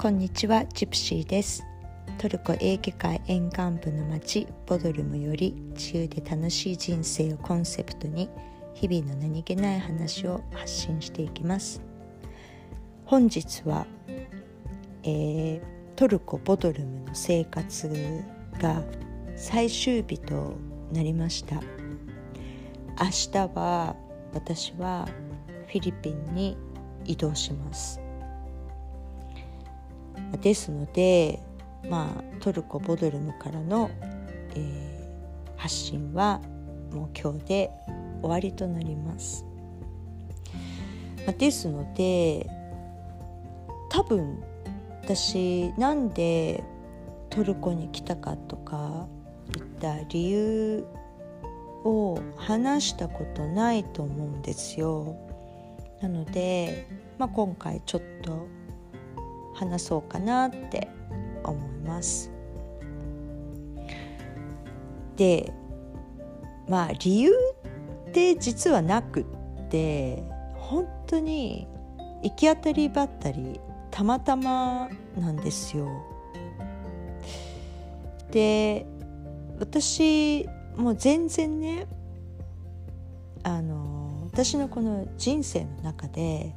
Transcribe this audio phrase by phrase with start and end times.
[0.00, 1.62] こんにちはジプシーです。
[2.16, 8.30] トルコエーゲ海沿岸部の町ボドルムより自由で楽しい人生をコンセプトに
[8.72, 11.82] 日々の何気ない話を発信していきます。
[13.04, 13.86] 本日は、
[15.02, 15.60] えー、
[15.96, 18.24] トルコボドルムの生活
[18.58, 18.82] が
[19.36, 20.54] 最終日と
[20.94, 21.56] なりました。
[21.56, 23.94] 明日は
[24.32, 25.06] 私は
[25.66, 26.56] フィリピンに
[27.04, 28.00] 移動します。
[30.38, 31.40] ですので、
[31.88, 33.90] まあ、トルコボドルムからの、
[34.54, 36.40] えー、発信は
[36.92, 37.70] もう今日で
[38.22, 39.44] 終わりとなります。
[41.26, 42.48] ま、ですので
[43.90, 44.42] 多分
[45.02, 46.62] 私なんで
[47.28, 49.06] トルコに来たかとか
[49.56, 50.86] いった理由
[51.84, 55.16] を話したことないと思うんですよ。
[56.00, 56.86] なので、
[57.18, 58.46] まあ、今回ちょっと
[59.60, 60.88] 話そうかなって
[61.44, 62.30] 思います。
[65.16, 65.52] で
[66.66, 67.32] まあ理由
[68.08, 69.24] って実はなくっ
[69.68, 71.68] て本当に
[72.22, 75.88] 行き当たりばったりたまたまなんですよ。
[78.30, 78.86] で
[79.58, 81.86] 私もう全然ね
[83.42, 86.54] あの私のこの人生の中で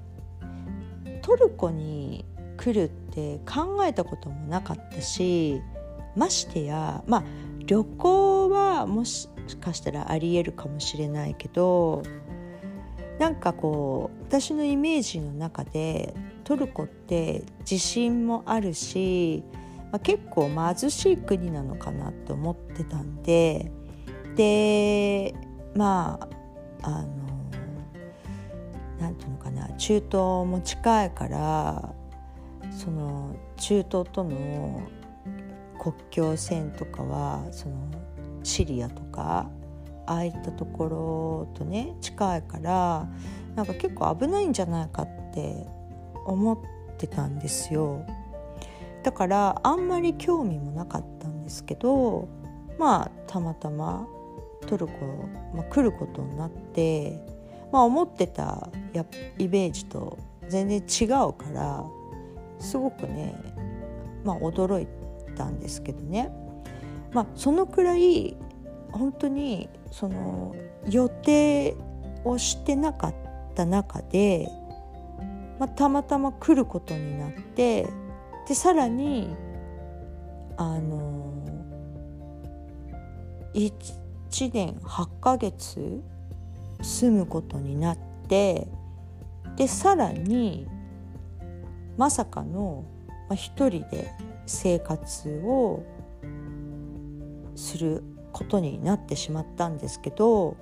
[1.21, 2.25] トルコに
[2.63, 5.61] 来るって考えたこともなかったし
[6.15, 7.23] ましてやまあ
[7.65, 9.27] 旅行はもし
[9.59, 12.03] かしたらありえるかもしれないけど
[13.19, 16.13] なんかこう私のイメージの中で
[16.45, 19.43] トルコって地震もあるし、
[19.91, 23.71] まあ、結構貧しい国なのかなって思ってたんで
[24.37, 25.35] で
[25.75, 26.17] ま
[26.81, 27.07] ああの
[28.99, 30.11] なんていうのかな中東
[30.45, 31.93] も近いから
[32.77, 34.81] その中東との
[35.79, 37.75] 国境線とかはその
[38.43, 39.49] シリアとか
[40.05, 43.07] ああいったところとね近いから
[43.55, 45.65] なんか結構危ないんじゃないかって
[46.25, 46.57] 思っ
[46.97, 48.05] てたんですよ。
[49.03, 52.29] だからあんまり興味もなかったんですけど
[52.79, 54.07] まあたまたま
[54.65, 54.93] トルコ、
[55.53, 57.19] まあ、来ることになって、
[57.71, 59.05] まあ、思ってたや
[59.37, 60.17] イメージと
[60.47, 61.83] 全然違うから
[62.63, 63.35] すごくね、
[64.23, 64.87] まあ、驚い
[65.35, 66.31] たんですけどね、
[67.11, 68.35] まあ、そのくらい
[68.91, 70.55] 本当にその
[70.89, 71.75] 予定
[72.23, 73.15] をしてなかっ
[73.55, 74.47] た中で、
[75.59, 77.87] まあ、たまたま来ることになって
[78.47, 79.35] でさらに
[80.57, 81.33] あの
[83.53, 86.01] 1年8ヶ月
[86.81, 87.97] 住むことになっ
[88.27, 88.67] て
[89.55, 90.67] でさらに
[91.97, 92.85] まさかの、
[93.29, 94.11] まあ、一人で
[94.45, 95.83] 生活を
[97.55, 100.57] することになってしまったんですけど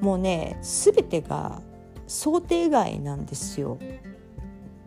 [0.00, 1.60] もうね全てが
[2.06, 3.78] 想定外なんですよ。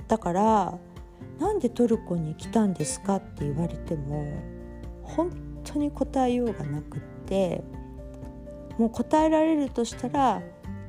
[0.07, 0.79] だから
[1.40, 4.34] なんでトルコに来たんですかって言われても
[5.03, 5.31] 本
[5.63, 7.63] 当に答えようがなくって
[8.78, 10.41] もう答えられるとしたら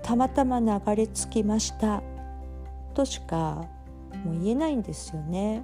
[0.02, 2.02] たまたま流れ着きました
[2.94, 3.68] としか
[4.24, 5.62] もう言えないんですよね。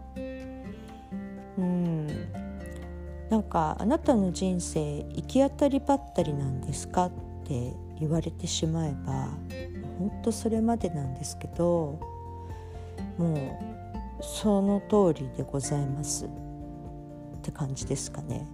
[1.59, 2.07] うん
[3.31, 7.07] なんかあなたの人生行き当たりばったりなんですか？
[7.07, 7.11] っ
[7.45, 9.29] て言われてしまえば
[9.99, 11.99] 本当それまでなんですけど
[13.19, 13.37] もう
[14.23, 16.29] その通りでございますっ
[17.43, 18.47] て感じですかね。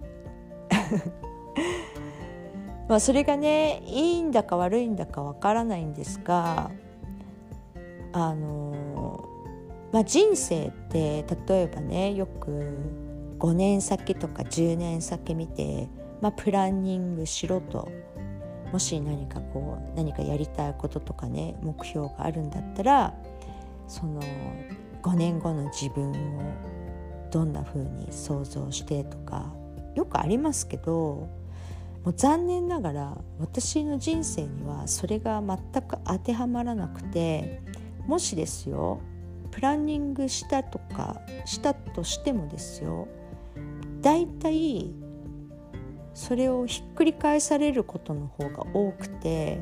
[2.87, 6.69] まあそれがねいいんだか悪いんだかわからないんですが
[8.11, 8.73] あの
[9.93, 12.49] まあ、人生って例えばねよく
[13.37, 15.87] 5年先とか10年先見て、
[16.19, 17.89] まあ、プランニングしろと。
[18.71, 23.13] もし何かこう何かやりたいこととかね目標があるんだったら
[23.87, 24.19] その
[25.03, 26.41] 5年後の自分を
[27.29, 29.53] どんな風に想像してとか
[29.93, 31.29] よくありますけど
[32.03, 37.61] もう残念ながら私の人生にはそれが全く当てはまらなくて
[38.07, 39.01] もしですよ
[39.53, 43.07] プランニングしたとかしたとしてもですよ
[44.01, 44.91] だいたい
[46.15, 49.59] それをひっくり返されることの方が多くて、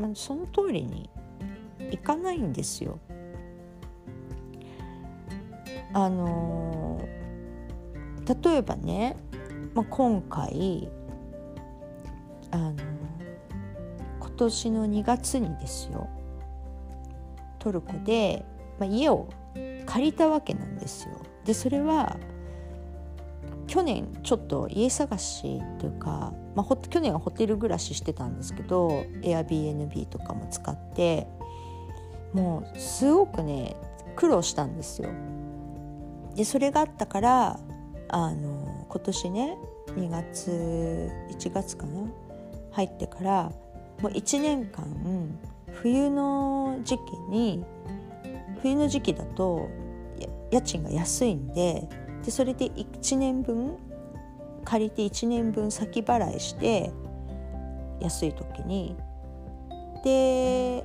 [0.00, 1.08] まあ、その通りに
[1.92, 2.98] いかないんですよ。
[5.94, 7.00] あの
[8.44, 9.16] 例えばね、
[9.74, 10.88] まあ、今回
[12.50, 12.74] あの
[14.20, 16.08] 今年の2月にですよ
[17.62, 18.44] トルコで、
[18.80, 19.28] まあ、家を
[19.86, 21.14] 借りたわけなんですよ。
[21.44, 22.16] でそれは
[23.68, 28.88] 去年ちょっと家探しというか、まあ、去年はホテル暮らししてたんですけど
[29.22, 31.28] Airbnb とかも使って
[32.32, 33.76] もうすごくね
[34.16, 35.08] 苦労したんですよ。
[36.34, 37.60] でそれがあったから
[38.08, 39.58] あの今年ね
[39.96, 42.10] 2月1月かな
[42.72, 43.52] 入ってから
[44.00, 45.38] もう1年間
[45.80, 47.64] 冬の時期に
[48.60, 49.68] 冬の時期だと
[50.50, 51.88] 家賃が安いんで
[52.24, 53.76] でそれで1年分
[54.64, 56.92] 借りて1年分先払いして
[58.00, 58.96] 安い時に。
[60.04, 60.84] で、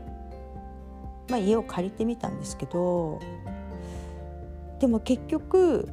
[1.30, 3.20] まあ、家を借りてみたんですけど
[4.80, 5.90] でも結局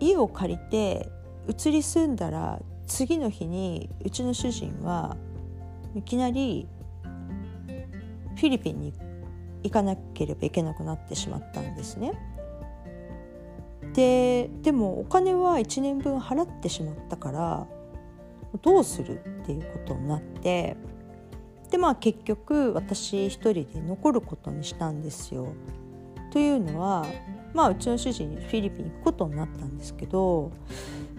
[0.00, 1.08] 家を借りて
[1.48, 5.16] 移り住んだら次の日にうちの主人は
[5.94, 6.68] いきなり
[8.36, 8.92] フィリピンに
[9.62, 12.12] 行かなければいけなくなってしまったんですね。
[13.94, 17.66] ででもお金は1年分払ってしまったから
[18.62, 20.76] どうするっていうことになって
[21.70, 25.48] でまあ結局私一人で残ることにしたんですよ。
[26.30, 27.06] というのは
[27.54, 30.52] まあうちの主人フィリピン行くことになったんですけど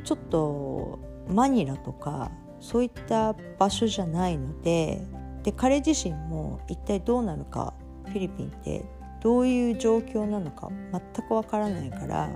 [0.04, 5.02] ちょっとマニラとかそういった場所じゃないので
[5.48, 7.74] で彼自身も一体どうなるか
[8.08, 8.84] フィリピンって
[9.22, 12.30] どういう状況なのか全くわからないから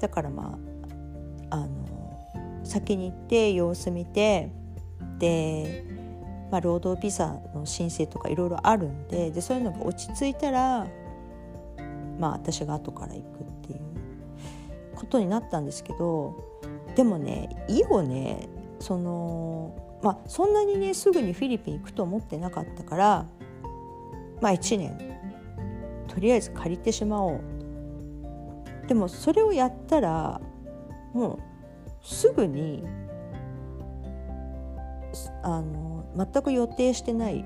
[0.00, 0.58] だからま
[1.48, 4.52] ああの先に行って様子見て
[5.18, 5.86] で、
[6.52, 10.86] まあ、労働ビザの申請とかいろいろあるんででそういうのが落ち着いたら
[12.18, 13.80] まあ私が後から行くっていう
[14.94, 16.36] ことになったんですけど
[16.96, 18.46] でもね意をね
[18.78, 23.26] そのまあそんなにねすぐにフィリピン行くと思ってなかったから
[24.42, 24.98] まあ1年
[26.08, 27.40] とりあえず借りてしまおう
[28.86, 30.42] でもそれをやったら
[31.14, 31.40] も
[32.02, 32.84] うすぐに
[35.42, 37.42] あの全く予定してない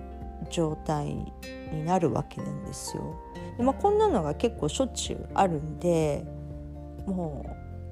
[0.50, 3.14] 状態になるわけなんですよ。
[3.56, 6.24] でまあ、こんなのが結構しょっちゅうあるんで
[7.06, 7.44] も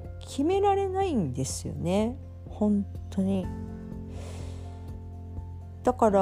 [0.05, 2.17] う決められないんですよね
[2.49, 3.45] 本当に。
[5.87, 6.19] だから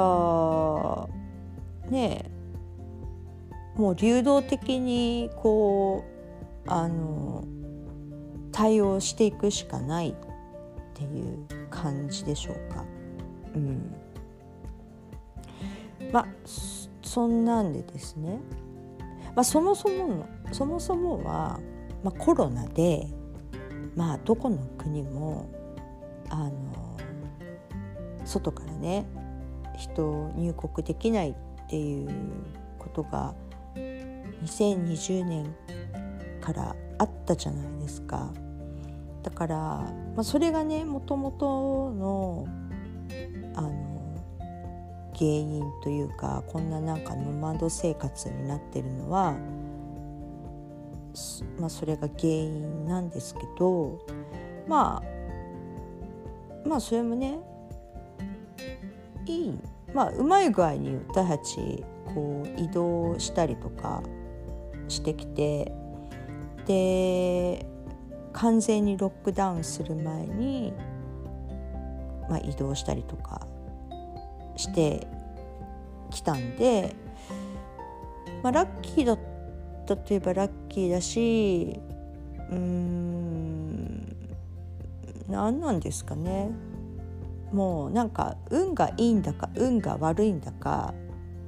[1.90, 2.30] ね
[3.74, 6.04] もう流動的にこ
[6.66, 7.42] うあの
[8.52, 10.14] 対応していくしかないっ
[10.94, 12.84] ていう感じでしょうか。
[13.56, 13.92] うん、
[16.12, 16.26] まあ
[17.02, 18.38] そんなんでですね、
[19.34, 21.58] まあ、そもそものそもそもは、
[22.04, 23.08] まあ、コロナで、
[23.96, 25.50] まあ、どこの国も
[26.28, 26.96] あの
[28.24, 29.06] 外からね
[29.76, 31.34] 人入国できないっ
[31.68, 32.08] ていう
[32.78, 33.34] ことが
[34.44, 35.54] 2020年
[36.40, 38.32] からあったじゃないですか。
[39.22, 42.46] だから、まあ、それがねもともとの
[43.56, 43.96] あの
[45.16, 49.36] 原因というかこんななんかノマド生活になってるのは、
[51.58, 53.98] まあ、それが原因なんですけど
[54.68, 57.40] まあまあそれもね
[59.26, 59.58] いい
[59.94, 61.84] まあうまい具合に私たち
[62.14, 64.02] こう移動したりとか
[64.88, 65.72] してきて
[66.66, 67.66] で
[68.32, 70.72] 完全にロックダウンする前に、
[72.28, 73.46] まあ、移動したりとか
[74.56, 75.06] して
[76.10, 76.94] きたんで、
[78.42, 79.18] まあ、ラッキーだっ
[79.86, 81.80] たといえばラッキーだし
[82.50, 83.76] うーん
[85.28, 86.50] 何なんですかね。
[87.56, 90.92] もうなんか運がいいんだか運が悪いんだか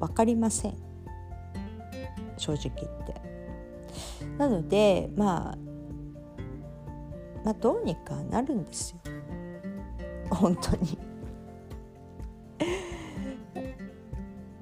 [0.01, 0.75] 分かりません。
[2.39, 3.21] 正直言って。
[4.39, 5.59] なので、まあ、
[7.45, 9.13] まあどうにかなるんですよ。
[10.31, 10.99] 本当に。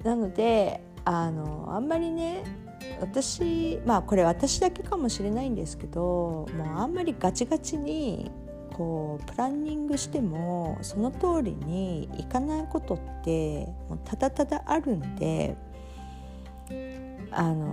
[0.03, 2.43] なのであのあんまりね
[2.99, 8.31] 私まあこれ私だけかもしれないんですけどもうあんまりガチガチに
[8.77, 15.55] こうプランニングしてもその通りにいかないことってもうただただあるんで
[17.31, 17.65] あの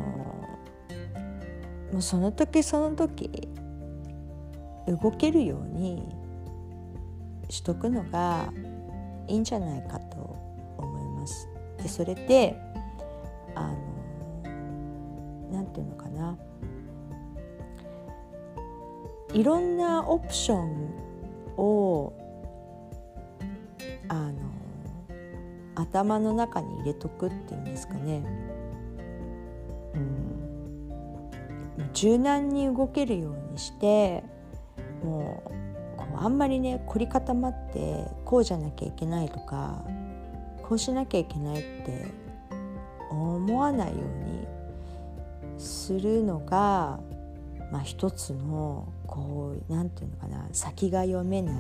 [1.93, 3.49] もうその時その時
[4.87, 6.09] 動けるように
[7.51, 8.51] しとくのが
[9.29, 10.17] いいんじゃないかと
[10.79, 11.49] 思います。
[11.83, 12.59] でそれで
[13.55, 13.95] あの
[15.53, 16.39] なんていうのかな
[19.35, 20.95] いろんなオプション
[21.57, 22.13] を
[24.09, 24.33] あの
[25.75, 28.23] 頭の中に入れとくっていうんですかね。
[29.95, 34.23] うん、柔軟に動けるようにして
[35.03, 35.51] もう
[35.97, 39.85] こうあんまりね凝り固まってこうじゃなきゃいけないとか
[40.63, 42.07] こうしなきゃいけないって
[43.11, 43.99] 思わないよう
[44.31, 44.47] に
[45.59, 47.01] するのが、
[47.71, 51.55] まあ、一つのこう何て言うのかな先が読めない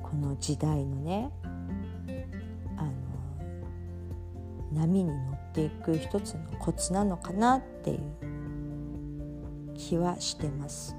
[0.00, 1.32] この時代のね
[2.76, 2.92] あの
[4.72, 7.98] 波に乗っていく一つのコツなのかなっていう
[9.74, 10.96] 気はしてます。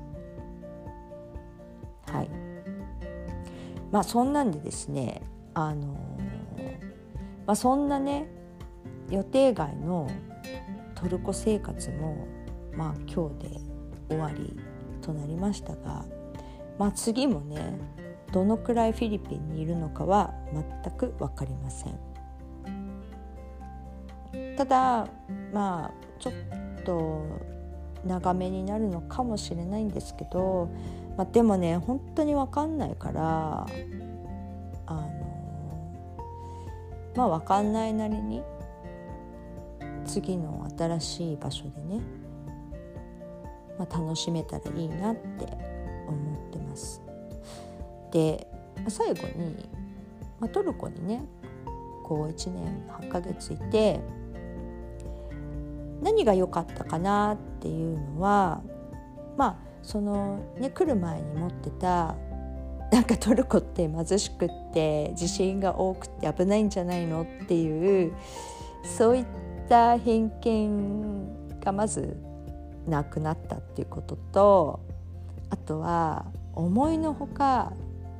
[2.12, 2.30] はい
[3.89, 5.22] まあそんなんでですね
[5.54, 5.94] あの、
[7.46, 8.27] まあ、そんなね
[9.10, 10.10] 予定外の
[10.94, 12.27] トルコ生活も
[12.75, 13.60] まあ今日で
[14.10, 14.67] 終わり
[15.08, 16.06] となりましたが、
[16.78, 17.80] まあ、次もね
[18.34, 20.34] どのくらいフィリピンにいるのかは
[20.84, 21.98] 全く分かりません。
[24.58, 25.08] ただ
[25.54, 26.34] まあちょっ
[26.84, 27.24] と
[28.06, 30.70] 長めになるのかもしれないんですけど、
[31.16, 33.66] まあ、でもね本当に分かんないから
[34.86, 36.18] あの
[37.16, 38.44] まあ分かんないなりに
[40.06, 42.02] 次の新しい場所でね、
[43.78, 45.46] まあ、楽しめたらいいなって
[46.08, 47.02] 思ってます。
[48.12, 48.48] で
[48.88, 49.70] 最後に、
[50.40, 51.24] まあ、トルコにね
[52.04, 54.00] こう1年8ヶ月いて
[56.02, 58.62] 何が良かったかなっていうのは
[59.36, 62.16] まあそのね来る前に持ってた
[62.92, 68.14] なんかトルコって貧しくって地震が多くて危ないんじゃないのっていう
[68.84, 69.26] そういっ
[69.68, 72.16] た偏見がまず
[72.88, 74.79] なくなったっていうことと
[75.50, 77.74] あとは思いのほか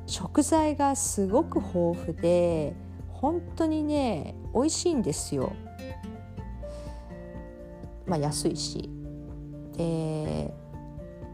[0.06, 2.74] 食材がすごく豊富で
[3.08, 5.52] 本当にね美味しいんですよ。
[8.06, 8.88] まあ、安いし
[9.76, 10.54] で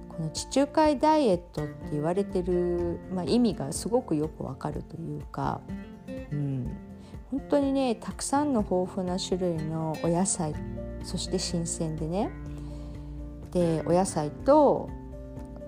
[0.08, 5.60] この地中海ダイエットって言われてる、まあ、意味がすごくよくわかるというか、
[6.32, 6.76] うん、
[7.30, 10.54] 本当にねたくさんの豊富な種類のお野菜
[11.04, 12.30] そして新鮮でね
[13.54, 14.90] でお野菜と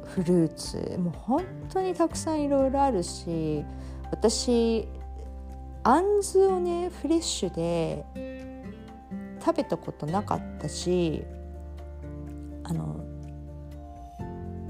[0.04, 3.64] フルーツもう本当にたくさんいろいろあるし
[4.10, 4.88] 私
[5.82, 8.04] あんずをねフレッシュで
[9.44, 11.24] 食べたことなかったし
[12.64, 13.04] あの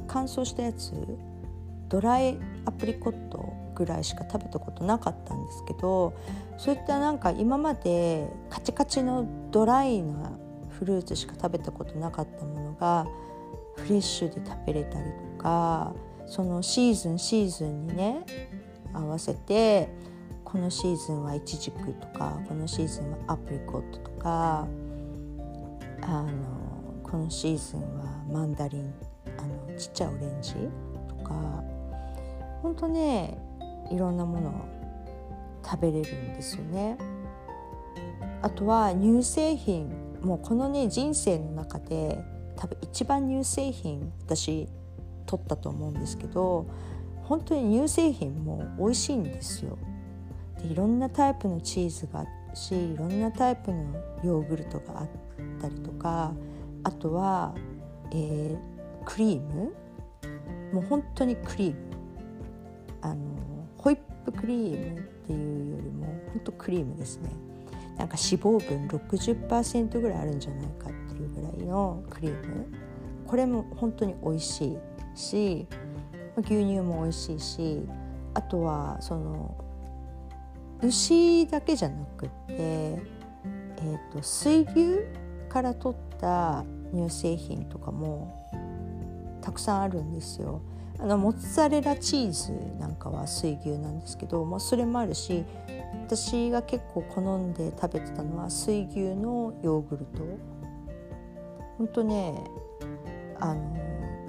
[0.07, 0.93] 乾燥したやつ
[1.89, 6.15] ドライアプリコットぐらいしか食べたことなかったんですけど
[6.59, 10.39] そういったなんか今までカチカチのドライな
[10.79, 13.07] フルーツしか食べたことなかったものが
[13.77, 15.95] フレッシュで食べれたりとか
[16.27, 18.25] そのシーズンシーズンにね
[18.93, 19.89] 合わせて
[20.45, 24.67] このシーズンはイチジクとかこのシーズンはアプリコットとか
[26.03, 26.31] あの
[27.03, 28.95] このシーズンはマンダリン
[29.39, 30.55] あのちっちゃいオレンジ
[31.09, 31.63] とか
[32.63, 33.39] ほんとね
[33.91, 34.53] いろんなものを
[35.65, 36.97] 食べれるんですよね。
[38.43, 42.21] あとは乳製品もうこのね人生の中で
[42.57, 44.69] 多分一番乳製品私
[45.25, 46.67] 取ったと思うんですけど
[47.23, 49.79] 本当に乳製品も美味しいんですよ。
[50.61, 53.85] でいろんなタイプのチーズがあるしいろんなタイプの
[54.25, 55.09] ヨーグルトがあっ
[55.61, 56.33] たりとか
[56.83, 57.55] あとは、
[58.11, 58.59] えー、
[59.05, 59.73] クリーム。
[60.73, 61.77] もう本当にクリーム。
[63.03, 63.25] あの
[63.79, 67.31] ホイップクリームっていうよりも本当クリームですね。
[67.99, 72.67] なんか脂肪分60%ぐらいあるんじゃないかっていうぐらいのクリーム
[73.27, 75.67] これも本当に美味しいし
[76.37, 77.83] 牛乳も美味しいし
[78.35, 79.57] あとはその
[80.83, 84.99] 牛だけじゃなくて、えーと、水牛
[85.49, 88.47] から取った乳製品とかも
[89.41, 90.61] たくさんあるんですよ。
[90.99, 95.45] あのモッツァレラチーズなんかは水牛なんですけどもそれもあるし
[96.05, 100.23] 私が結構好んで食べてたのは水牛のヨーグルト
[101.79, 102.45] ほんとね
[103.41, 103.77] あの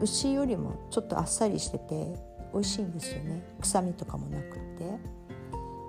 [0.01, 2.13] 牛よりもちょっとあっさりしてて
[2.53, 5.17] 美味しいんですよね臭みとかもなくって。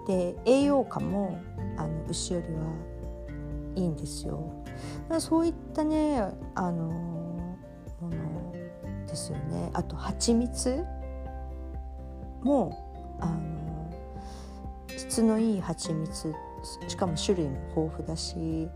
[0.08, 1.38] で栄養価も
[1.76, 2.62] あの牛よりは
[3.76, 4.64] いいんですよ。
[5.18, 6.22] そういったね
[6.54, 6.84] あの
[8.00, 8.52] もの
[9.06, 9.70] ですよね。
[9.74, 10.82] あと蜂蜜
[12.42, 13.47] もあの
[14.98, 16.34] 質のいい蜂蜜
[16.88, 18.68] しかも種類も豊富だしい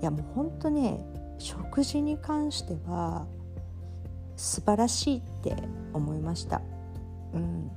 [0.00, 1.04] やもうほんとね
[1.38, 3.26] 食事に関しては
[4.36, 5.56] 素晴らしいって
[5.92, 6.62] 思いました。
[7.34, 7.70] うん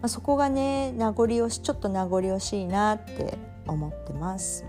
[0.00, 4.64] まあ、そこがね名残惜しちょっと名残惜しいなって思ってます。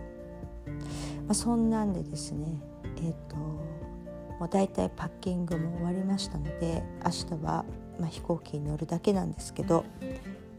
[1.25, 2.61] まあ、そんなんでですね
[2.97, 7.65] えっ、ー、ともうだいたいパッキングも終わりましたので明日は、
[7.99, 9.85] まあ、飛行機に乗るだけなんですけど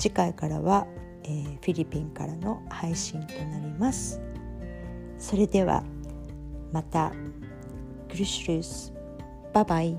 [0.03, 0.85] 次回からは、
[1.23, 4.21] えー、フィリピンからの配信となります。
[5.17, 5.85] それでは
[6.73, 7.13] また。
[8.09, 8.93] グリシュルス
[9.55, 9.97] バイバイ